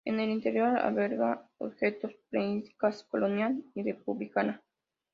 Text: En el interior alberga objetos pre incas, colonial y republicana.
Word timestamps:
En 0.03 0.19
el 0.19 0.31
interior 0.31 0.79
alberga 0.79 1.47
objetos 1.59 2.11
pre 2.31 2.41
incas, 2.43 3.03
colonial 3.03 3.63
y 3.75 3.83
republicana. 3.83 4.63